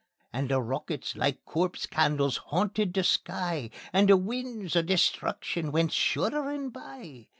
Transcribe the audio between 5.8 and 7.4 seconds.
shudderin' by.